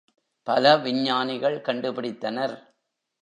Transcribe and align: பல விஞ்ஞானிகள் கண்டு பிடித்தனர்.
பல 0.47 0.77
விஞ்ஞானிகள் 0.77 1.61
கண்டு 1.61 1.89
பிடித்தனர். 1.93 2.55